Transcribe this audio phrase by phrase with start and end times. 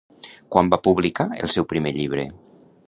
[0.55, 2.27] Quan va publicar el seu primer llibre?